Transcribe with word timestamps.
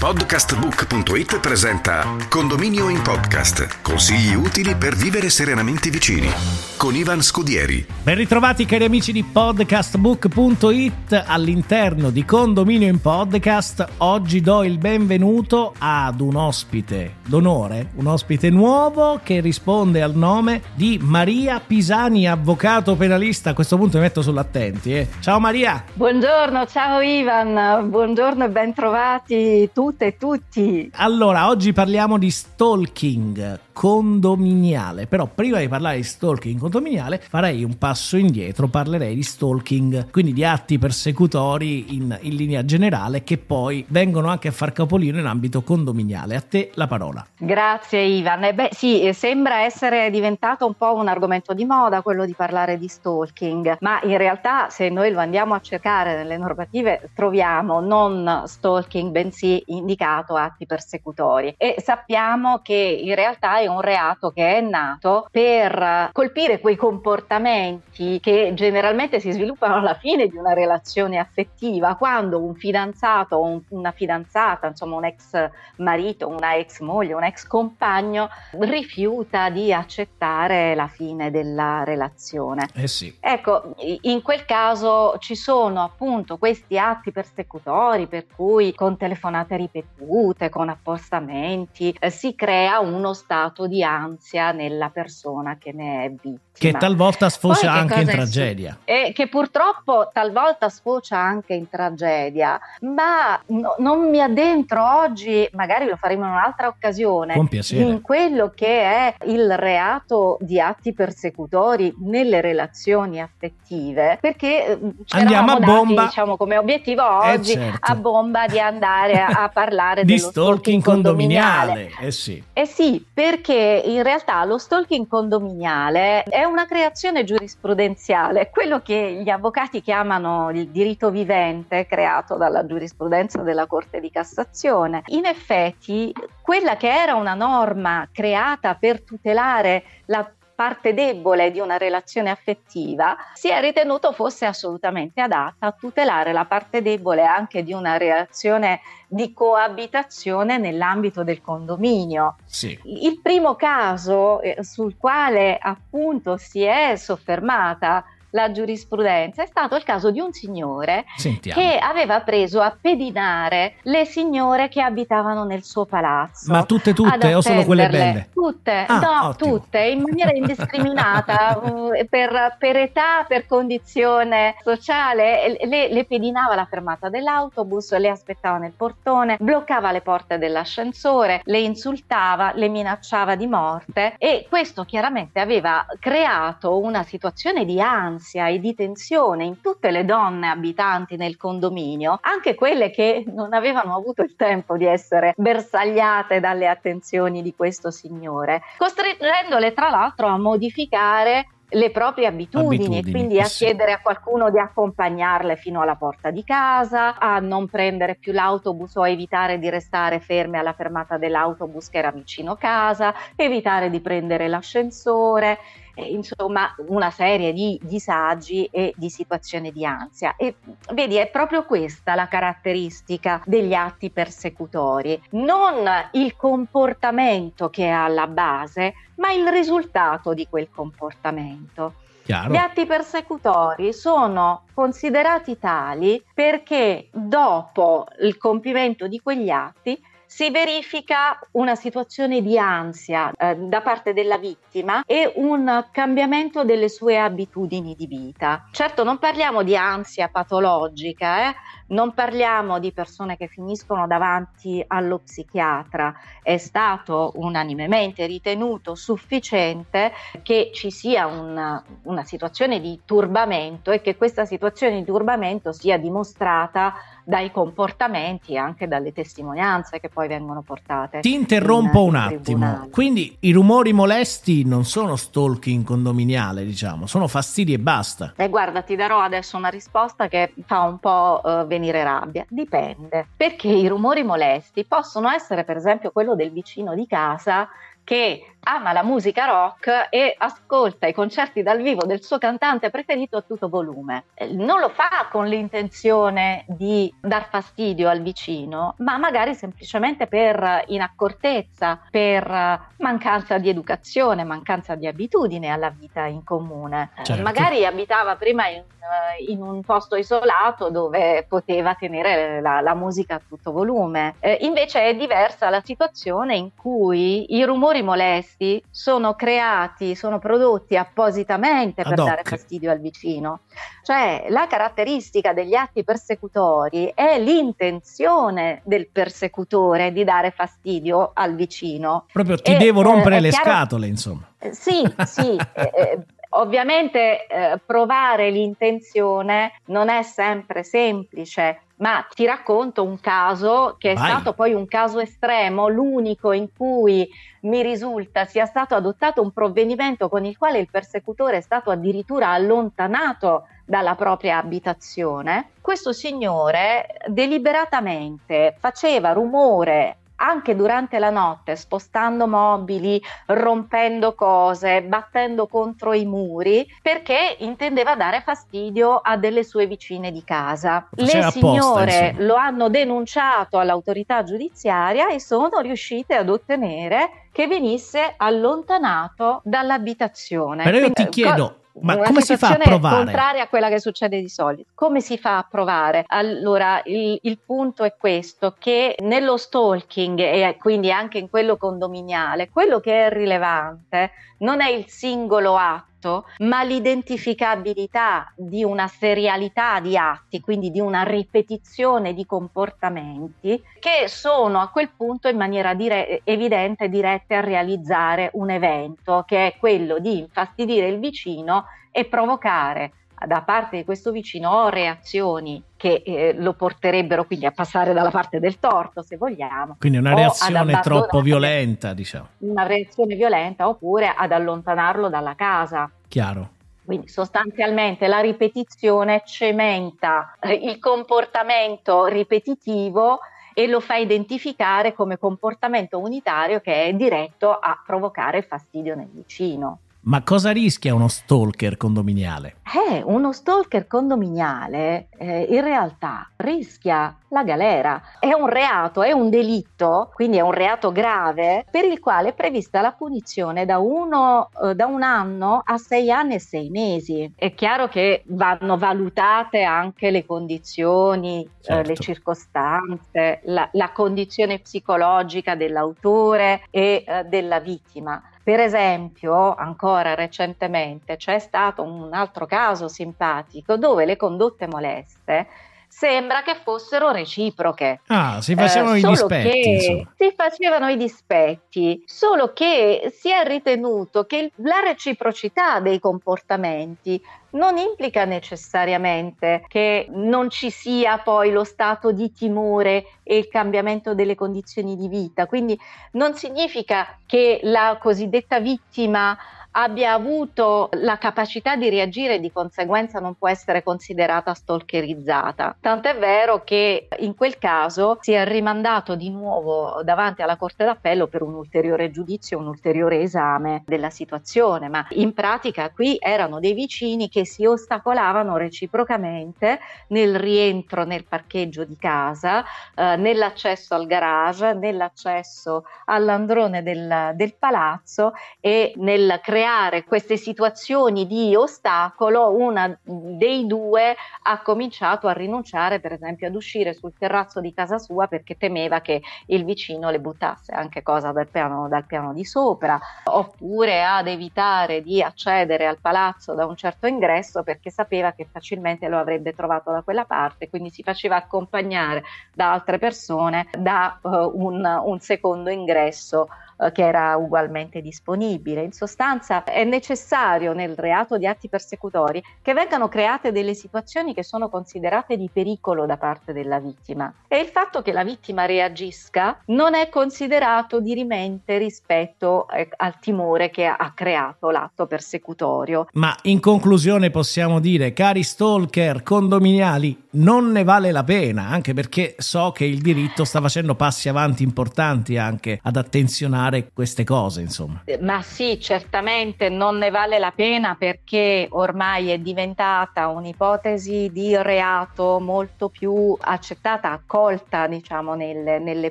Podcastbook.it 0.00 1.40
presenta 1.40 2.16
Condominio 2.30 2.88
in 2.88 3.02
podcast. 3.02 3.82
Consigli 3.82 4.34
utili 4.34 4.74
per 4.74 4.94
vivere 4.94 5.28
serenamente 5.28 5.90
vicini. 5.90 6.30
Con 6.78 6.94
Ivan 6.94 7.20
Scudieri. 7.20 7.84
Ben 8.02 8.14
ritrovati 8.14 8.64
cari 8.64 8.84
amici 8.84 9.12
di 9.12 9.22
podcastbook.it 9.22 11.24
all'interno 11.26 12.08
di 12.08 12.24
Condominio 12.24 12.88
in 12.88 12.98
podcast. 12.98 13.86
Oggi 13.98 14.40
do 14.40 14.64
il 14.64 14.78
benvenuto 14.78 15.74
ad 15.76 16.20
un 16.20 16.36
ospite 16.36 17.16
d'onore, 17.26 17.90
un 17.96 18.06
ospite 18.06 18.48
nuovo 18.48 19.20
che 19.22 19.40
risponde 19.40 20.00
al 20.00 20.14
nome 20.14 20.62
di 20.74 20.98
Maria 21.02 21.60
Pisani, 21.60 22.26
avvocato 22.26 22.96
penalista. 22.96 23.50
A 23.50 23.54
questo 23.54 23.76
punto 23.76 23.98
mi 23.98 24.04
metto 24.04 24.22
sull'attenti. 24.22 24.94
Eh. 24.94 25.08
Ciao 25.20 25.38
Maria. 25.38 25.84
Buongiorno, 25.92 26.66
ciao 26.66 27.02
Ivan. 27.02 27.90
Buongiorno 27.90 28.46
e 28.46 28.48
ben 28.48 28.72
trovati 28.72 29.68
tutti 29.74 29.88
tutte 29.90 30.06
e 30.06 30.16
tutti. 30.16 30.90
Allora, 30.94 31.48
oggi 31.48 31.72
parliamo 31.72 32.18
di 32.18 32.30
stalking 32.30 33.60
condominiale. 33.80 35.06
Però 35.06 35.24
prima 35.24 35.58
di 35.58 35.66
parlare 35.66 35.96
di 35.96 36.02
stalking 36.02 36.60
condominiale 36.60 37.18
farei 37.18 37.64
un 37.64 37.78
passo 37.78 38.18
indietro, 38.18 38.66
parlerei 38.66 39.14
di 39.14 39.22
stalking, 39.22 40.10
quindi 40.10 40.34
di 40.34 40.44
atti 40.44 40.78
persecutori 40.78 41.94
in, 41.94 42.14
in 42.20 42.34
linea 42.34 42.62
generale 42.62 43.24
che 43.24 43.38
poi 43.38 43.82
vengono 43.88 44.28
anche 44.28 44.48
a 44.48 44.50
far 44.50 44.72
capolino 44.72 45.18
in 45.18 45.24
ambito 45.24 45.62
condominiale. 45.62 46.36
A 46.36 46.42
te 46.42 46.72
la 46.74 46.86
parola. 46.86 47.26
Grazie 47.38 48.02
Ivan. 48.02 48.44
Eh 48.44 48.52
beh 48.52 48.68
sì, 48.70 49.00
eh, 49.00 49.14
sembra 49.14 49.62
essere 49.62 50.10
diventato 50.10 50.66
un 50.66 50.74
po' 50.74 50.94
un 50.94 51.08
argomento 51.08 51.54
di 51.54 51.64
moda 51.64 52.02
quello 52.02 52.26
di 52.26 52.34
parlare 52.34 52.76
di 52.76 52.86
stalking, 52.86 53.78
ma 53.80 53.98
in 54.02 54.18
realtà 54.18 54.68
se 54.68 54.90
noi 54.90 55.10
lo 55.10 55.20
andiamo 55.20 55.54
a 55.54 55.60
cercare 55.60 56.16
nelle 56.16 56.36
normative 56.36 57.08
troviamo 57.14 57.80
non 57.80 58.42
stalking 58.44 59.10
bensì 59.10 59.62
indicato 59.68 60.34
atti 60.34 60.66
persecutori 60.66 61.54
e 61.56 61.76
sappiamo 61.78 62.60
che 62.62 62.74
in 62.74 63.14
realtà 63.14 63.58
è 63.58 63.68
un 63.70 63.80
reato 63.80 64.30
che 64.30 64.56
è 64.56 64.60
nato 64.60 65.28
per 65.30 66.10
colpire 66.12 66.60
quei 66.60 66.76
comportamenti 66.76 68.18
che 68.20 68.52
generalmente 68.54 69.20
si 69.20 69.30
sviluppano 69.30 69.76
alla 69.76 69.94
fine 69.94 70.26
di 70.26 70.36
una 70.36 70.52
relazione 70.52 71.18
affettiva, 71.18 71.96
quando 71.96 72.42
un 72.42 72.54
fidanzato 72.54 73.36
o 73.36 73.44
un, 73.44 73.60
una 73.68 73.92
fidanzata, 73.92 74.66
insomma 74.66 74.96
un 74.96 75.04
ex 75.04 75.50
marito, 75.76 76.28
una 76.28 76.56
ex 76.56 76.80
moglie, 76.80 77.14
un 77.14 77.24
ex 77.24 77.46
compagno 77.46 78.28
rifiuta 78.52 79.50
di 79.50 79.72
accettare 79.72 80.74
la 80.74 80.88
fine 80.88 81.30
della 81.30 81.84
relazione. 81.84 82.68
Eh 82.74 82.88
sì. 82.88 83.16
Ecco, 83.20 83.74
in 84.02 84.22
quel 84.22 84.44
caso 84.44 85.16
ci 85.18 85.34
sono 85.34 85.82
appunto 85.82 86.38
questi 86.38 86.78
atti 86.78 87.12
persecutori 87.12 88.06
per 88.06 88.26
cui 88.34 88.74
con 88.74 88.96
telefonate 88.96 89.56
ripetute, 89.56 90.48
con 90.48 90.68
appostamenti, 90.68 91.94
eh, 91.98 92.10
si 92.10 92.34
crea 92.34 92.80
uno 92.80 93.12
stato 93.12 93.49
stato 93.50 93.66
di 93.66 93.82
ansia 93.82 94.52
nella 94.52 94.88
persona 94.88 95.56
che 95.58 95.72
ne 95.72 96.04
è 96.04 96.08
vittima. 96.10 96.38
Che 96.52 96.72
talvolta 96.72 97.28
sfocia 97.30 97.72
anche 97.72 98.00
in 98.00 98.06
tragedia. 98.06 98.78
E 98.84 99.12
che 99.14 99.28
purtroppo 99.28 100.10
talvolta 100.12 100.68
sfocia 100.68 101.16
anche 101.16 101.54
in 101.54 101.68
tragedia, 101.68 102.60
ma 102.80 103.40
no, 103.46 103.76
non 103.78 104.10
mi 104.10 104.20
addentro 104.20 105.00
oggi, 105.00 105.48
magari 105.52 105.86
lo 105.86 105.96
faremo 105.96 106.26
in 106.26 106.32
un'altra 106.32 106.68
occasione, 106.68 107.34
in 107.70 108.00
quello 108.02 108.52
che 108.54 108.82
è 108.82 109.14
il 109.26 109.56
reato 109.56 110.36
di 110.40 110.60
atti 110.60 110.92
persecutori 110.92 111.94
nelle 112.00 112.42
relazioni 112.42 113.20
affettive, 113.22 114.18
perché 114.20 114.66
eh, 114.66 114.78
andiamo 115.10 115.52
a 115.52 115.58
dati, 115.60 115.64
bomba, 115.64 116.04
diciamo 116.04 116.36
come 116.36 116.58
obiettivo 116.58 117.00
eh, 117.22 117.32
oggi 117.32 117.52
certo. 117.52 117.78
a 117.80 117.94
bomba 117.94 118.46
di 118.46 118.60
andare 118.60 119.22
a, 119.22 119.44
a 119.44 119.48
parlare 119.48 120.04
di 120.04 120.18
stalking 120.18 120.82
condominiale. 120.82 121.66
condominiale. 121.66 122.06
Eh 122.06 122.10
sì. 122.10 122.42
Eh 122.52 122.66
sì, 122.66 123.02
perché 123.12 123.39
perché 123.40 123.82
in 123.86 124.02
realtà 124.02 124.44
lo 124.44 124.58
stalking 124.58 125.06
condominiale 125.06 126.22
è 126.24 126.44
una 126.44 126.66
creazione 126.66 127.24
giurisprudenziale, 127.24 128.50
quello 128.50 128.80
che 128.80 129.20
gli 129.22 129.30
avvocati 129.30 129.80
chiamano 129.80 130.50
il 130.50 130.68
diritto 130.68 131.10
vivente 131.10 131.86
creato 131.86 132.36
dalla 132.36 132.66
giurisprudenza 132.66 133.40
della 133.40 133.66
Corte 133.66 133.98
di 133.98 134.10
Cassazione. 134.10 135.02
In 135.06 135.24
effetti, 135.24 136.12
quella 136.42 136.76
che 136.76 136.90
era 136.90 137.14
una 137.14 137.34
norma 137.34 138.06
creata 138.12 138.74
per 138.74 139.02
tutelare 139.02 139.84
la 140.06 140.30
parte 140.60 140.92
debole 140.92 141.50
di 141.50 141.58
una 141.58 141.78
relazione 141.78 142.28
affettiva, 142.28 143.16
si 143.32 143.48
è 143.48 143.58
ritenuto 143.62 144.12
fosse 144.12 144.44
assolutamente 144.44 145.22
adatta 145.22 145.68
a 145.68 145.72
tutelare 145.72 146.34
la 146.34 146.44
parte 146.44 146.82
debole 146.82 147.24
anche 147.24 147.62
di 147.62 147.72
una 147.72 147.96
relazione 147.96 148.82
di 149.08 149.32
coabitazione 149.32 150.58
nell'ambito 150.58 151.24
del 151.24 151.40
condominio. 151.40 152.36
Sì. 152.44 152.78
Il 152.84 153.22
primo 153.22 153.54
caso 153.54 154.42
eh, 154.42 154.62
sul 154.62 154.98
quale 154.98 155.56
appunto 155.58 156.36
si 156.36 156.60
è 156.60 156.94
soffermata 156.94 158.04
la 158.30 158.50
giurisprudenza 158.52 159.42
è 159.42 159.46
stato 159.46 159.76
il 159.76 159.82
caso 159.82 160.10
di 160.10 160.20
un 160.20 160.32
signore 160.32 161.04
Sentiamo. 161.16 161.60
che 161.60 161.78
aveva 161.78 162.20
preso 162.20 162.60
a 162.60 162.74
pedinare 162.78 163.74
le 163.82 164.04
signore 164.04 164.68
che 164.68 164.80
abitavano 164.80 165.44
nel 165.44 165.64
suo 165.64 165.84
palazzo. 165.84 166.52
Ma 166.52 166.64
tutte 166.64 166.92
tutte 166.92 167.34
o 167.34 167.40
solo 167.40 167.64
quelle 167.64 167.88
belle? 167.88 168.28
Tutte, 168.32 168.84
ah, 168.86 168.98
no, 168.98 169.28
ottimo. 169.28 169.58
tutte, 169.58 169.80
in 169.80 170.02
maniera 170.02 170.32
indiscriminata, 170.32 171.60
uh, 171.62 171.90
per, 172.08 172.56
per, 172.58 172.76
età, 172.76 173.24
per 173.26 173.46
condizione 173.46 174.56
sociale, 174.62 175.56
le, 175.64 175.92
le 175.92 176.04
pedinava 176.04 176.52
alla 176.52 176.66
fermata 176.66 177.08
dell'autobus, 177.08 177.96
le 177.96 178.08
aspettava 178.08 178.58
nel 178.58 178.72
portone, 178.76 179.36
bloccava 179.40 179.92
le 179.92 180.00
porte 180.00 180.38
dell'ascensore, 180.38 181.42
le 181.44 181.60
insultava, 181.60 182.52
le 182.54 182.68
minacciava 182.68 183.34
di 183.34 183.46
morte 183.46 184.14
e 184.18 184.46
questo 184.48 184.84
chiaramente 184.84 185.40
aveva 185.40 185.84
creato 185.98 186.78
una 186.78 187.02
situazione 187.02 187.64
di 187.64 187.80
ansia 187.80 188.19
ansia 188.20 188.48
e 188.48 188.58
di 188.60 188.74
tensione 188.74 189.44
in 189.44 189.60
tutte 189.62 189.90
le 189.90 190.04
donne 190.04 190.48
abitanti 190.48 191.16
nel 191.16 191.38
condominio, 191.38 192.18
anche 192.20 192.54
quelle 192.54 192.90
che 192.90 193.24
non 193.26 193.54
avevano 193.54 193.96
avuto 193.96 194.22
il 194.22 194.36
tempo 194.36 194.76
di 194.76 194.84
essere 194.84 195.32
bersagliate 195.36 196.38
dalle 196.38 196.68
attenzioni 196.68 197.42
di 197.42 197.54
questo 197.56 197.90
signore, 197.90 198.62
costringendole 198.76 199.72
tra 199.72 199.88
l'altro 199.88 200.26
a 200.26 200.38
modificare 200.38 201.46
le 201.72 201.90
proprie 201.92 202.26
abitudini, 202.26 202.86
Abitudini, 202.86 202.98
e 202.98 203.10
quindi 203.10 203.40
a 203.40 203.44
chiedere 203.44 203.92
a 203.92 204.00
qualcuno 204.00 204.50
di 204.50 204.58
accompagnarle 204.58 205.54
fino 205.54 205.80
alla 205.80 205.94
porta 205.94 206.30
di 206.30 206.42
casa, 206.42 207.16
a 207.16 207.38
non 207.38 207.68
prendere 207.68 208.16
più 208.16 208.32
l'autobus 208.32 208.96
o 208.96 209.02
a 209.02 209.08
evitare 209.08 209.60
di 209.60 209.70
restare 209.70 210.18
ferme 210.18 210.58
alla 210.58 210.72
fermata 210.72 211.16
dell'autobus 211.16 211.88
che 211.88 211.98
era 211.98 212.10
vicino 212.10 212.56
casa, 212.56 213.14
evitare 213.36 213.88
di 213.88 214.00
prendere 214.00 214.48
l'ascensore 214.48 215.58
insomma 216.08 216.74
una 216.88 217.10
serie 217.10 217.52
di 217.52 217.78
disagi 217.82 218.64
e 218.66 218.92
di 218.96 219.10
situazioni 219.10 219.72
di 219.72 219.84
ansia. 219.84 220.34
E 220.36 220.56
vedi, 220.92 221.16
è 221.16 221.28
proprio 221.28 221.64
questa 221.64 222.14
la 222.14 222.28
caratteristica 222.28 223.42
degli 223.44 223.74
atti 223.74 224.10
persecutori, 224.10 225.20
non 225.30 225.88
il 226.12 226.36
comportamento 226.36 227.70
che 227.70 227.86
è 227.86 227.90
alla 227.90 228.26
base, 228.26 228.94
ma 229.16 229.32
il 229.32 229.48
risultato 229.48 230.34
di 230.34 230.46
quel 230.48 230.68
comportamento. 230.70 231.94
Chiaro. 232.22 232.52
Gli 232.52 232.56
atti 232.56 232.86
persecutori 232.86 233.92
sono 233.92 234.64
considerati 234.74 235.58
tali 235.58 236.22
perché 236.32 237.08
dopo 237.10 238.06
il 238.20 238.36
compimento 238.36 239.08
di 239.08 239.20
quegli 239.20 239.50
atti 239.50 240.00
si 240.30 240.48
verifica 240.50 241.40
una 241.52 241.74
situazione 241.74 242.40
di 242.40 242.56
ansia 242.56 243.32
eh, 243.36 243.56
da 243.56 243.80
parte 243.80 244.12
della 244.12 244.38
vittima 244.38 245.02
e 245.04 245.32
un 245.34 245.86
cambiamento 245.90 246.62
delle 246.62 246.88
sue 246.88 247.18
abitudini 247.18 247.96
di 247.96 248.06
vita. 248.06 248.68
Certo 248.70 249.02
non 249.02 249.18
parliamo 249.18 249.64
di 249.64 249.76
ansia 249.76 250.28
patologica, 250.28 251.48
eh? 251.48 251.54
Non 251.90 252.12
parliamo 252.12 252.78
di 252.78 252.92
persone 252.92 253.36
che 253.36 253.46
finiscono 253.46 254.06
davanti 254.06 254.82
allo 254.86 255.18
psichiatra, 255.18 256.14
è 256.42 256.56
stato 256.56 257.32
unanimemente 257.36 258.26
ritenuto 258.26 258.94
sufficiente 258.94 260.12
che 260.42 260.70
ci 260.72 260.90
sia 260.90 261.26
una, 261.26 261.82
una 262.04 262.24
situazione 262.24 262.80
di 262.80 263.00
turbamento 263.04 263.90
e 263.90 264.00
che 264.00 264.16
questa 264.16 264.44
situazione 264.44 264.98
di 264.98 265.04
turbamento 265.04 265.72
sia 265.72 265.98
dimostrata 265.98 266.94
dai 267.30 267.50
comportamenti 267.52 268.54
e 268.54 268.58
anche 268.58 268.88
dalle 268.88 269.12
testimonianze 269.12 270.00
che 270.00 270.08
poi 270.08 270.26
vengono 270.26 270.62
portate. 270.62 271.20
Ti 271.20 271.32
interrompo 271.32 272.00
in, 272.02 272.08
un 272.08 272.14
attimo. 272.16 272.40
tribunale. 272.40 272.90
Quindi 272.90 273.36
i 273.40 273.52
rumori 273.52 273.92
molesti 273.92 274.64
non 274.64 274.84
sono 274.84 275.16
stalking 275.16 275.84
condominiale, 275.84 276.64
diciamo, 276.64 277.06
sono 277.06 277.28
fastidi 277.28 277.72
e 277.72 277.78
basta. 277.78 278.32
E 278.36 278.48
guarda, 278.48 278.82
ti 278.82 278.96
darò 278.96 279.20
adesso 279.20 279.56
una 279.56 279.68
risposta 279.68 280.28
che 280.28 280.54
fa 280.66 280.80
un 280.80 280.98
po' 280.98 281.40
eh, 281.44 281.66
venire 281.80 282.04
rabbia. 282.04 282.44
Dipende, 282.48 283.26
perché 283.36 283.68
i 283.68 283.88
rumori 283.88 284.22
molesti 284.22 284.84
possono 284.84 285.30
essere, 285.30 285.64
per 285.64 285.76
esempio, 285.76 286.12
quello 286.12 286.36
del 286.36 286.52
vicino 286.52 286.94
di 286.94 287.06
casa 287.06 287.68
che 288.10 288.44
ama 288.62 288.92
la 288.92 289.04
musica 289.04 289.44
rock 289.46 290.08
e 290.10 290.34
ascolta 290.36 291.06
i 291.06 291.14
concerti 291.14 291.62
dal 291.62 291.80
vivo 291.80 292.04
del 292.04 292.22
suo 292.22 292.38
cantante 292.38 292.90
preferito 292.90 293.36
a 293.36 293.40
tutto 293.42 293.68
volume. 293.68 294.24
Eh, 294.34 294.52
Non 294.52 294.80
lo 294.80 294.88
fa 294.88 295.28
con 295.30 295.46
l'intenzione 295.46 296.64
di 296.66 297.12
dar 297.20 297.48
fastidio 297.48 298.08
al 298.08 298.20
vicino, 298.20 298.94
ma 298.98 299.16
magari 299.16 299.54
semplicemente 299.54 300.26
per 300.26 300.84
inaccortezza, 300.88 302.00
per 302.10 302.88
mancanza 302.98 303.58
di 303.58 303.68
educazione, 303.68 304.42
mancanza 304.44 304.96
di 304.96 305.06
abitudine 305.06 305.68
alla 305.68 305.90
vita 305.90 306.26
in 306.26 306.42
comune. 306.42 307.10
Eh, 307.16 307.24
Certo. 307.24 307.42
Magari 307.42 307.86
abitava 307.86 308.34
prima 308.36 308.68
in, 308.68 308.78
eh, 308.78 309.44
in 309.48 309.62
un 309.62 309.82
posto 309.82 310.16
isolato 310.16 310.90
dove 310.90 311.46
poteva 311.48 311.94
tenere 311.94 312.60
la, 312.60 312.80
la 312.80 312.94
musica 312.94 313.36
a 313.36 313.40
tutto 313.48 313.72
volume. 313.72 314.34
Eh, 314.40 314.58
invece 314.62 315.04
è 315.04 315.14
diversa 315.14 315.70
la 315.70 315.80
situazione 315.82 316.56
in 316.56 316.70
cui 316.74 317.54
i 317.54 317.64
rumori 317.64 317.99
molesti 318.02 318.82
sono 318.90 319.34
creati, 319.34 320.14
sono 320.14 320.38
prodotti 320.38 320.96
appositamente 320.96 322.02
per 322.02 322.14
dare 322.14 322.42
fastidio 322.44 322.90
al 322.90 323.00
vicino. 323.00 323.60
Cioè 324.02 324.46
la 324.48 324.66
caratteristica 324.66 325.52
degli 325.52 325.74
atti 325.74 326.04
persecutori 326.04 327.12
è 327.14 327.38
l'intenzione 327.38 328.80
del 328.84 329.08
persecutore 329.08 330.12
di 330.12 330.24
dare 330.24 330.50
fastidio 330.50 331.30
al 331.34 331.54
vicino. 331.54 332.26
Proprio 332.32 332.56
ti 332.56 332.72
E, 332.72 332.76
devo 332.76 333.00
eh, 333.00 333.04
rompere 333.04 333.36
è 333.36 333.40
le 333.40 333.50
chiaro- 333.50 333.70
scatole, 333.70 334.06
insomma. 334.06 334.42
eh, 334.58 334.72
Sì, 334.74 335.02
sì, 335.26 335.56
eh, 335.74 335.90
eh, 335.94 336.18
ovviamente 336.50 337.46
eh, 337.46 337.78
provare 337.84 338.50
l'intenzione 338.50 339.72
non 339.86 340.08
è 340.08 340.22
sempre 340.22 340.82
semplice, 340.82 341.80
ma 342.00 342.26
ti 342.34 342.44
racconto 342.44 343.02
un 343.04 343.20
caso 343.20 343.96
che 343.98 344.12
è 344.12 344.14
Vai. 344.14 344.28
stato 344.28 344.52
poi 344.52 344.72
un 344.72 344.86
caso 344.86 345.20
estremo, 345.20 345.88
l'unico 345.88 346.52
in 346.52 346.68
cui 346.74 347.28
mi 347.62 347.82
risulta 347.82 348.46
sia 348.46 348.64
stato 348.64 348.94
adottato 348.94 349.42
un 349.42 349.52
provvedimento 349.52 350.28
con 350.28 350.44
il 350.44 350.56
quale 350.56 350.78
il 350.78 350.88
persecutore 350.90 351.58
è 351.58 351.60
stato 351.60 351.90
addirittura 351.90 352.50
allontanato 352.50 353.66
dalla 353.84 354.14
propria 354.14 354.58
abitazione. 354.58 355.72
Questo 355.80 356.12
signore 356.12 357.06
deliberatamente 357.26 358.76
faceva 358.78 359.32
rumore 359.32 360.19
anche 360.40 360.74
durante 360.74 361.18
la 361.18 361.30
notte, 361.30 361.76
spostando 361.76 362.46
mobili, 362.46 363.22
rompendo 363.46 364.34
cose, 364.34 365.02
battendo 365.02 365.66
contro 365.66 366.12
i 366.14 366.24
muri, 366.24 366.86
perché 367.02 367.56
intendeva 367.58 368.16
dare 368.16 368.40
fastidio 368.40 369.20
a 369.22 369.36
delle 369.36 369.64
sue 369.64 369.86
vicine 369.86 370.32
di 370.32 370.42
casa. 370.42 371.06
Faceva 371.14 371.38
Le 371.38 371.44
apposta, 371.44 371.58
signore 371.58 372.28
insomma. 372.28 372.46
lo 372.46 372.54
hanno 372.54 372.88
denunciato 372.88 373.78
all'autorità 373.78 374.42
giudiziaria 374.42 375.28
e 375.28 375.40
sono 375.40 375.80
riuscite 375.80 376.34
ad 376.34 376.48
ottenere 376.48 377.48
che 377.52 377.66
venisse 377.66 378.34
allontanato 378.36 379.60
dall'abitazione. 379.64 380.84
Però 380.84 380.96
io 380.96 381.10
Quindi, 381.12 381.24
ti 381.24 381.28
chiedo, 381.28 381.74
ma 382.00 382.14
una 382.14 382.26
come 382.26 382.40
si 382.40 382.56
fa 382.56 382.68
a 382.68 382.76
provare? 382.76 383.24
contraria 383.24 383.62
a 383.62 383.68
quella 383.68 383.88
che 383.88 384.00
succede 384.00 384.40
di 384.40 384.48
solito. 384.48 384.90
Come 384.94 385.20
si 385.20 385.38
fa 385.38 385.58
a 385.58 385.66
provare? 385.68 386.24
Allora, 386.26 387.00
il, 387.04 387.38
il 387.42 387.58
punto 387.58 388.04
è 388.04 388.14
questo, 388.16 388.74
che 388.78 389.16
nello 389.20 389.56
stalking 389.56 390.38
e 390.38 390.76
quindi 390.78 391.10
anche 391.10 391.38
in 391.38 391.50
quello 391.50 391.76
condominiale, 391.76 392.70
quello 392.70 393.00
che 393.00 393.26
è 393.26 393.30
rilevante 393.30 394.32
non 394.58 394.80
è 394.80 394.88
il 394.88 395.06
singolo 395.08 395.76
atto, 395.76 396.09
ma 396.58 396.82
l'identificabilità 396.82 398.52
di 398.56 398.84
una 398.84 399.08
serialità 399.08 400.00
di 400.00 400.16
atti, 400.16 400.60
quindi 400.60 400.90
di 400.90 401.00
una 401.00 401.22
ripetizione 401.22 402.34
di 402.34 402.44
comportamenti 402.46 403.82
che 403.98 404.28
sono 404.28 404.80
a 404.80 404.88
quel 404.88 405.10
punto 405.16 405.48
in 405.48 405.56
maniera 405.56 405.94
dire- 405.94 406.40
evidente 406.44 407.08
dirette 407.08 407.54
a 407.54 407.60
realizzare 407.60 408.50
un 408.54 408.70
evento, 408.70 409.44
che 409.46 409.66
è 409.66 409.76
quello 409.78 410.18
di 410.18 410.38
infastidire 410.38 411.08
il 411.08 411.18
vicino 411.18 411.86
e 412.12 412.24
provocare 412.24 413.12
da 413.46 413.62
parte 413.62 413.98
di 413.98 414.04
questo 414.04 414.30
vicino 414.30 414.70
o 414.70 414.88
reazioni 414.88 415.82
che 415.96 416.22
eh, 416.24 416.54
lo 416.56 416.74
porterebbero 416.74 417.44
quindi 417.44 417.66
a 417.66 417.70
passare 417.70 418.12
dalla 418.12 418.30
parte 418.30 418.60
del 418.60 418.78
torto, 418.78 419.22
se 419.22 419.36
vogliamo, 419.36 419.96
Quindi 419.98 420.18
una 420.18 420.34
reazione 420.34 421.00
troppo 421.00 421.40
violenta, 421.40 422.12
diciamo. 422.12 422.46
una 422.58 422.86
reazione 422.86 423.34
violenta 423.34 423.88
oppure 423.88 424.32
ad 424.34 424.52
allontanarlo 424.52 425.28
dalla 425.28 425.54
casa. 425.54 426.10
Chiaro. 426.28 426.78
Quindi 427.04 427.28
sostanzialmente 427.28 428.28
la 428.28 428.40
ripetizione 428.40 429.42
cementa 429.44 430.54
eh, 430.60 430.74
il 430.74 430.98
comportamento 430.98 432.26
ripetitivo 432.26 433.40
e 433.74 433.86
lo 433.86 434.00
fa 434.00 434.16
identificare 434.16 435.12
come 435.14 435.38
comportamento 435.38 436.18
unitario 436.18 436.80
che 436.80 437.04
è 437.04 437.12
diretto 437.14 437.72
a 437.72 438.00
provocare 438.04 438.62
fastidio 438.62 439.14
nel 439.14 439.28
vicino. 439.32 439.98
Ma 440.22 440.42
cosa 440.42 440.70
rischia 440.70 441.14
uno 441.14 441.28
stalker 441.28 441.96
condominiale? 441.96 442.76
Eh, 443.08 443.22
uno 443.24 443.52
stalker 443.52 444.06
condominiale 444.06 445.28
eh, 445.38 445.62
in 445.70 445.80
realtà 445.80 446.50
rischia 446.56 447.34
la 447.48 447.64
galera. 447.64 448.20
È 448.38 448.52
un 448.52 448.68
reato, 448.68 449.22
è 449.22 449.32
un 449.32 449.48
delitto, 449.48 450.30
quindi 450.34 450.58
è 450.58 450.60
un 450.60 450.72
reato 450.72 451.10
grave 451.10 451.86
per 451.90 452.04
il 452.04 452.20
quale 452.20 452.50
è 452.50 452.52
prevista 452.52 453.00
la 453.00 453.12
punizione 453.12 453.86
da, 453.86 453.98
uno, 453.98 454.68
eh, 454.84 454.94
da 454.94 455.06
un 455.06 455.22
anno 455.22 455.80
a 455.82 455.96
sei 455.96 456.30
anni 456.30 456.54
e 456.54 456.60
sei 456.60 456.90
mesi. 456.90 457.50
È 457.56 457.72
chiaro 457.74 458.08
che 458.08 458.42
vanno 458.48 458.98
valutate 458.98 459.82
anche 459.84 460.30
le 460.30 460.44
condizioni, 460.44 461.62
eh, 461.82 461.94
le 461.96 462.04
Certo. 462.04 462.22
circostanze, 462.22 463.60
la, 463.64 463.88
la 463.92 464.10
condizione 464.12 464.80
psicologica 464.80 465.74
dell'autore 465.74 466.82
e 466.90 467.24
eh, 467.26 467.44
della 467.44 467.80
vittima. 467.80 468.40
Per 468.62 468.78
esempio, 468.78 469.74
ancora 469.74 470.34
recentemente 470.34 471.36
c'è 471.36 471.58
stato 471.58 472.02
un 472.02 472.32
altro 472.34 472.66
caso 472.66 473.08
simpatico 473.08 473.96
dove 473.96 474.24
le 474.26 474.36
condotte 474.36 474.86
moleste 474.86 475.66
sembra 476.12 476.62
che 476.62 476.76
fossero 476.82 477.30
reciproche. 477.30 478.20
Ah, 478.26 478.60
si 478.60 478.74
facevano 478.74 479.14
Eh, 479.14 479.18
i 479.20 479.22
dispetti. 479.22 480.28
Si 480.36 480.52
facevano 480.56 481.08
i 481.08 481.16
dispetti, 481.16 482.22
solo 482.26 482.72
che 482.72 483.32
si 483.32 483.48
è 483.50 483.64
ritenuto 483.64 484.44
che 484.44 484.56
il- 484.56 484.72
la 484.84 484.98
reciprocità 485.04 486.00
dei 486.00 486.18
comportamenti 486.18 487.40
non 487.72 487.96
implica 487.96 488.44
necessariamente 488.44 489.84
che 489.86 490.26
non 490.30 490.68
ci 490.70 490.90
sia 490.90 491.38
poi 491.38 491.70
lo 491.70 491.84
stato 491.84 492.32
di 492.32 492.52
timore 492.52 493.26
e 493.44 493.56
il 493.58 493.68
cambiamento 493.68 494.34
delle 494.34 494.56
condizioni 494.56 495.16
di 495.16 495.28
vita. 495.28 495.66
Quindi 495.66 495.96
non 496.32 496.54
significa 496.54 497.38
che 497.46 497.78
la 497.84 498.18
cosiddetta 498.20 498.80
vittima 498.80 499.56
abbia 499.92 500.32
avuto 500.32 501.08
la 501.12 501.38
capacità 501.38 501.96
di 501.96 502.08
reagire 502.08 502.54
e 502.54 502.60
di 502.60 502.70
conseguenza 502.70 503.40
non 503.40 503.54
può 503.54 503.68
essere 503.68 504.02
considerata 504.02 504.74
stalkerizzata. 504.74 505.96
Tant'è 506.00 506.36
vero 506.38 506.84
che 506.84 507.28
in 507.38 507.54
quel 507.54 507.78
caso 507.78 508.38
si 508.40 508.52
è 508.52 508.64
rimandato 508.64 509.34
di 509.34 509.50
nuovo 509.50 510.22
davanti 510.22 510.62
alla 510.62 510.76
Corte 510.76 511.04
d'Appello 511.04 511.48
per 511.48 511.62
un 511.62 511.74
ulteriore 511.74 512.30
giudizio, 512.30 512.78
un 512.78 512.86
ulteriore 512.86 513.40
esame 513.40 514.02
della 514.06 514.30
situazione, 514.30 515.08
ma 515.08 515.26
in 515.30 515.52
pratica 515.54 516.10
qui 516.10 516.36
erano 516.38 516.78
dei 516.78 516.92
vicini 516.92 517.48
che 517.48 517.64
si 517.66 517.84
ostacolavano 517.84 518.76
reciprocamente 518.76 519.98
nel 520.28 520.56
rientro 520.56 521.24
nel 521.24 521.44
parcheggio 521.44 522.04
di 522.04 522.16
casa, 522.16 522.84
eh, 523.14 523.36
nell'accesso 523.36 524.14
al 524.14 524.26
garage, 524.26 524.94
nell'accesso 524.94 526.04
all'androne 526.26 527.02
del, 527.02 527.52
del 527.54 527.74
palazzo 527.74 528.52
e 528.80 529.12
nel 529.16 529.58
creare 529.62 529.79
creare 529.80 530.24
queste 530.24 530.58
situazioni 530.58 531.46
di 531.46 531.74
ostacolo, 531.74 532.76
una 532.76 533.18
dei 533.22 533.86
due 533.86 534.36
ha 534.64 534.82
cominciato 534.82 535.48
a 535.48 535.52
rinunciare, 535.52 536.20
per 536.20 536.32
esempio, 536.32 536.66
ad 536.66 536.74
uscire 536.74 537.14
sul 537.14 537.32
terrazzo 537.38 537.80
di 537.80 537.94
casa 537.94 538.18
sua 538.18 538.46
perché 538.46 538.76
temeva 538.76 539.22
che 539.22 539.40
il 539.68 539.86
vicino 539.86 540.28
le 540.28 540.38
buttasse 540.38 540.92
anche 540.92 541.22
cosa 541.22 541.50
dal 541.52 541.66
piano, 541.66 542.08
dal 542.08 542.26
piano 542.26 542.52
di 542.52 542.62
sopra, 542.62 543.18
oppure 543.44 544.22
ad 544.22 544.48
evitare 544.48 545.22
di 545.22 545.42
accedere 545.42 546.06
al 546.06 546.18
palazzo 546.20 546.74
da 546.74 546.84
un 546.84 546.96
certo 546.96 547.26
ingresso 547.26 547.82
perché 547.82 548.10
sapeva 548.10 548.52
che 548.52 548.68
facilmente 548.70 549.28
lo 549.28 549.38
avrebbe 549.38 549.72
trovato 549.72 550.10
da 550.10 550.20
quella 550.20 550.44
parte, 550.44 550.90
quindi 550.90 551.08
si 551.08 551.22
faceva 551.22 551.56
accompagnare 551.56 552.42
da 552.74 552.92
altre 552.92 553.18
persone 553.18 553.86
da 553.98 554.38
uh, 554.42 554.72
un, 554.74 555.22
un 555.24 555.38
secondo 555.38 555.88
ingresso 555.88 556.68
eh, 557.00 557.12
che 557.12 557.26
era 557.26 557.56
ugualmente 557.56 558.20
disponibile. 558.20 559.02
In 559.02 559.12
sostanza 559.12 559.84
è 559.84 560.04
necessario 560.04 560.92
nel 560.92 561.14
reato 561.16 561.58
di 561.58 561.66
atti 561.66 561.88
persecutori 561.88 562.62
che 562.82 562.92
vengano 562.92 563.28
create 563.28 563.72
delle 563.72 563.94
situazioni 563.94 564.54
che 564.54 564.62
sono 564.62 564.88
considerate 564.88 565.56
di 565.56 565.70
pericolo 565.72 566.26
da 566.26 566.36
parte 566.36 566.72
della 566.72 566.98
vittima 566.98 567.52
e 567.68 567.78
il 567.78 567.88
fatto 567.88 568.22
che 568.22 568.32
la 568.32 568.44
vittima 568.44 568.84
reagisca 568.84 569.80
non 569.86 570.14
è 570.14 570.28
considerato 570.28 571.20
dirimente 571.20 571.98
rispetto 571.98 572.88
eh, 572.88 573.08
al 573.16 573.38
timore 573.38 573.90
che 573.90 574.06
ha 574.06 574.32
creato 574.34 574.90
l'atto 574.90 575.26
persecutorio. 575.26 576.26
Ma 576.32 576.54
in 576.62 576.80
conclusione 576.80 577.50
possiamo 577.50 578.00
dire, 578.00 578.32
cari 578.32 578.62
stalker 578.62 579.42
condominiali, 579.42 580.48
non 580.52 580.90
ne 580.90 581.04
vale 581.04 581.30
la 581.30 581.44
pena, 581.44 581.88
anche 581.88 582.12
perché 582.12 582.56
so 582.58 582.92
che 582.92 583.04
il 583.04 583.20
diritto 583.20 583.64
sta 583.64 583.80
facendo 583.80 584.14
passi 584.14 584.48
avanti 584.48 584.82
importanti 584.82 585.56
anche 585.56 585.98
ad 586.02 586.16
attenzionare 586.16 586.89
fare 586.90 587.10
queste 587.14 587.44
cose, 587.44 587.80
insomma. 587.80 588.22
Eh, 588.24 588.38
ma 588.40 588.60
sì, 588.62 589.00
certamente 589.00 589.88
non 589.88 590.18
ne 590.18 590.30
vale 590.30 590.58
la 590.58 590.72
pena 590.74 591.14
perché 591.16 591.86
ormai 591.90 592.50
è 592.50 592.58
diventata 592.58 593.48
un'ipotesi 593.48 594.50
di 594.52 594.76
reato 594.76 595.60
molto 595.60 596.08
più 596.08 596.56
accettata, 596.58 597.30
accolta, 597.30 598.08
diciamo, 598.08 598.54
nelle, 598.54 598.98
nelle 598.98 599.30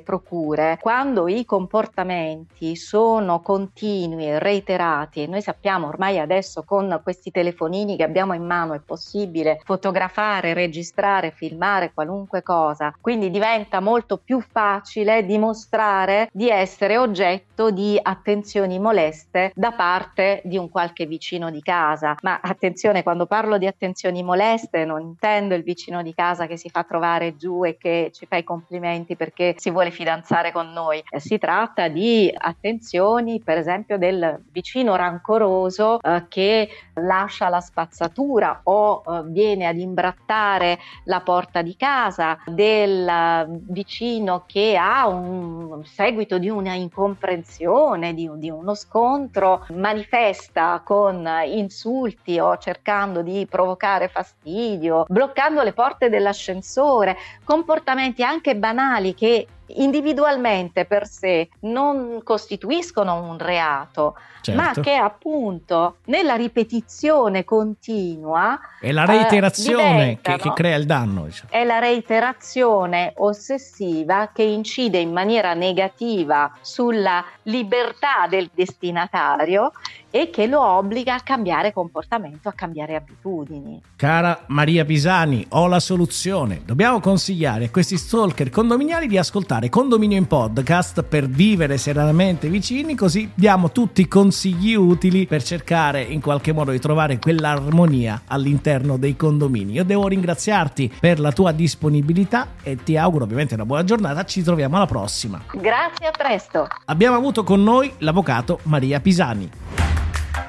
procure. 0.00 0.78
Quando 0.80 1.28
i 1.28 1.44
comportamenti 1.44 2.74
sono 2.76 3.40
continui 3.40 4.26
e 4.26 4.38
reiterati, 4.38 5.22
e 5.22 5.26
noi 5.26 5.42
sappiamo 5.42 5.86
ormai 5.86 6.18
adesso 6.18 6.64
con 6.64 7.00
questi 7.02 7.30
telefonini 7.30 7.96
che 7.96 8.04
abbiamo 8.04 8.32
in 8.32 8.44
mano 8.44 8.72
è 8.72 8.80
possibile 8.80 9.60
fotografare, 9.64 10.54
registrare, 10.54 11.30
filmare 11.30 11.92
qualunque 11.92 12.42
cosa, 12.42 12.94
quindi 13.00 13.30
diventa 13.30 13.80
molto 13.80 14.16
più 14.16 14.40
facile 14.40 15.26
dimostrare 15.26 16.28
di 16.32 16.48
essere 16.48 16.96
oggetto 16.96 17.49
oggetto 17.60 17.70
di 17.70 17.98
attenzioni 18.00 18.78
moleste 18.78 19.52
da 19.54 19.72
parte 19.72 20.40
di 20.44 20.56
un 20.56 20.70
qualche 20.70 21.04
vicino 21.04 21.50
di 21.50 21.60
casa. 21.60 22.16
Ma 22.22 22.40
attenzione, 22.42 23.02
quando 23.02 23.26
parlo 23.26 23.58
di 23.58 23.66
attenzioni 23.66 24.22
moleste 24.22 24.84
non 24.84 25.00
intendo 25.02 25.54
il 25.54 25.62
vicino 25.62 26.02
di 26.02 26.14
casa 26.14 26.46
che 26.46 26.56
si 26.56 26.70
fa 26.70 26.84
trovare 26.84 27.36
giù 27.36 27.64
e 27.64 27.76
che 27.76 28.10
ci 28.14 28.26
fa 28.26 28.36
i 28.36 28.44
complimenti 28.44 29.16
perché 29.16 29.54
si 29.58 29.70
vuole 29.70 29.90
fidanzare 29.90 30.52
con 30.52 30.72
noi. 30.72 31.02
Eh, 31.10 31.20
si 31.20 31.38
tratta 31.38 31.88
di 31.88 32.32
attenzioni, 32.34 33.40
per 33.40 33.58
esempio, 33.58 33.98
del 33.98 34.42
vicino 34.50 34.96
rancoroso 34.96 36.00
eh, 36.00 36.24
che 36.28 36.68
lascia 36.94 37.48
la 37.48 37.60
spazzatura 37.60 38.60
o 38.64 39.02
eh, 39.06 39.22
viene 39.26 39.66
ad 39.66 39.78
imbrattare 39.78 40.78
la 41.04 41.20
porta 41.20 41.62
di 41.62 41.76
casa, 41.76 42.38
del 42.46 43.06
eh, 43.06 43.46
vicino 43.68 44.44
che 44.46 44.76
ha 44.76 45.06
un 45.08 45.84
seguito 45.84 46.38
di 46.38 46.48
una 46.48 46.74
incomprensione 46.74 47.49
tensione, 47.50 48.14
di, 48.14 48.30
di 48.36 48.48
uno 48.48 48.74
scontro, 48.74 49.66
manifesta 49.70 50.80
con 50.84 51.28
insulti 51.46 52.38
o 52.38 52.56
cercando 52.56 53.22
di 53.22 53.46
provocare 53.50 54.08
fastidio, 54.08 55.04
bloccando 55.08 55.62
le 55.62 55.72
porte 55.72 56.08
dell'ascensore, 56.08 57.16
comportamenti 57.44 58.22
anche 58.22 58.54
banali 58.56 59.14
che 59.14 59.46
individualmente 59.76 60.84
per 60.84 61.06
sé 61.06 61.48
non 61.60 62.20
costituiscono 62.22 63.22
un 63.22 63.38
reato, 63.38 64.16
certo. 64.40 64.60
ma 64.60 64.72
che 64.80 64.94
appunto 64.94 65.96
nella 66.06 66.34
ripetizione 66.34 67.44
continua 67.44 68.58
è 68.80 68.92
la 68.92 69.04
reiterazione 69.04 70.12
eh, 70.12 70.18
che, 70.20 70.36
che, 70.36 70.52
crea 70.52 70.76
il 70.76 70.86
danno. 70.86 71.24
Diciamo. 71.24 71.50
È 71.50 71.64
la 71.64 71.78
reiterazione 71.78 73.12
ossessiva 73.16 74.30
che 74.32 74.42
incide 74.42 74.98
in 74.98 75.12
maniera 75.12 75.54
negativa 75.54 76.52
sulla 76.60 77.24
libertà 77.42 78.26
del 78.28 78.50
destinatario 78.52 79.72
e 80.10 80.30
che 80.30 80.46
lo 80.46 80.60
obbliga 80.60 81.14
a 81.14 81.20
cambiare 81.20 81.72
comportamento, 81.72 82.48
a 82.48 82.52
cambiare 82.52 82.96
abitudini. 82.96 83.80
Cara 83.96 84.44
Maria 84.48 84.84
Pisani, 84.84 85.46
ho 85.50 85.66
la 85.66 85.80
soluzione. 85.80 86.62
Dobbiamo 86.64 87.00
consigliare 87.00 87.66
a 87.66 87.70
questi 87.70 87.96
stalker 87.96 88.50
condominiali 88.50 89.06
di 89.06 89.18
ascoltare 89.18 89.68
Condominio 89.68 90.16
in 90.16 90.26
podcast 90.26 91.02
per 91.02 91.28
vivere 91.28 91.78
serenamente 91.78 92.48
vicini, 92.48 92.94
così 92.94 93.30
diamo 93.34 93.70
tutti 93.70 94.00
i 94.00 94.08
consigli 94.08 94.74
utili 94.74 95.26
per 95.26 95.42
cercare 95.42 96.02
in 96.02 96.20
qualche 96.20 96.52
modo 96.52 96.70
di 96.70 96.78
trovare 96.78 97.18
quell'armonia 97.18 98.22
all'interno 98.26 98.96
dei 98.96 99.16
condomini. 99.16 99.74
Io 99.74 99.84
devo 99.84 100.08
ringraziarti 100.08 100.92
per 100.98 101.20
la 101.20 101.32
tua 101.32 101.52
disponibilità 101.52 102.48
e 102.62 102.76
ti 102.82 102.96
auguro 102.96 103.24
ovviamente 103.24 103.54
una 103.54 103.64
buona 103.64 103.84
giornata. 103.84 104.24
Ci 104.24 104.42
troviamo 104.42 104.76
alla 104.76 104.86
prossima. 104.86 105.40
Grazie, 105.52 106.08
a 106.08 106.10
presto. 106.10 106.66
Abbiamo 106.86 107.16
avuto 107.16 107.44
con 107.44 107.62
noi 107.62 107.92
l'avvocato 107.98 108.60
Maria 108.64 109.00
Pisani. 109.00 109.79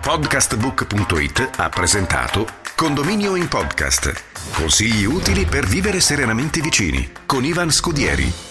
Podcastbook.it 0.01 1.51
ha 1.58 1.70
presentato 1.70 2.48
Condominio 2.75 3.36
in 3.36 3.48
podcast. 3.48 4.12
Consigli 4.51 5.05
utili 5.05 5.46
per 5.46 5.67
vivere 5.67 6.00
serenamente 6.00 6.60
vicini 6.60 7.08
con 7.27 7.46
Ivan 7.46 7.70
Scudieri. 7.70 8.50